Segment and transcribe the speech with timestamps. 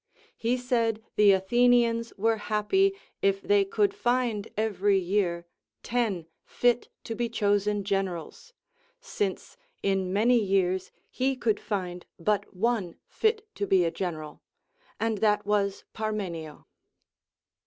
[0.35, 5.45] He said the Athenians were happy, if they could find every year
[5.83, 8.51] ten fit to be chosen generals,
[8.99, 14.41] since in many years he could find but one fit to be a general,
[14.99, 16.65] and that was Parmenio.